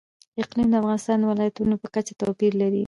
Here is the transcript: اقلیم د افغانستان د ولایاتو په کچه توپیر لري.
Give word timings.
اقلیم 0.41 0.67
د 0.69 0.75
افغانستان 0.81 1.17
د 1.19 1.23
ولایاتو 1.31 1.77
په 1.83 1.87
کچه 1.95 2.13
توپیر 2.21 2.51
لري. 2.61 2.79